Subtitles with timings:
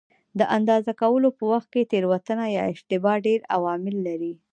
[0.39, 4.33] د اندازه کولو په وخت کې تېروتنه یا اشتباه ډېر عوامل لري.